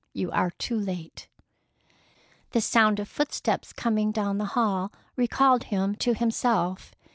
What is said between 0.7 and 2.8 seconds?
late!" The